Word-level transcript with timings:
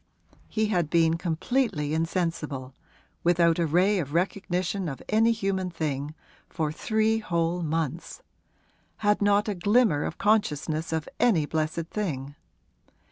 He 0.49 0.69
had 0.69 0.89
been 0.89 1.15
completely 1.15 1.93
insensible 1.93 2.73
without 3.23 3.59
a 3.59 3.67
ray 3.67 3.99
of 3.99 4.15
recognition 4.15 4.89
of 4.89 5.03
any 5.09 5.31
human 5.31 5.69
thing 5.69 6.15
for 6.49 6.71
three 6.71 7.19
whole 7.19 7.61
months; 7.61 8.23
had 9.05 9.21
not 9.21 9.47
a 9.47 9.53
glimmer 9.53 10.03
of 10.05 10.17
consciousness 10.17 10.91
of 10.91 11.07
any 11.19 11.45
blessed 11.45 11.85
thing. 11.91 12.33